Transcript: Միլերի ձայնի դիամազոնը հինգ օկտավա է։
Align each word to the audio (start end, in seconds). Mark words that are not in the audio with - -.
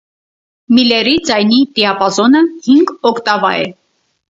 Միլերի 0.77 1.13
ձայնի 1.27 1.59
դիամազոնը 1.77 2.43
հինգ 2.71 2.97
օկտավա 3.13 3.55
է։ 3.67 3.71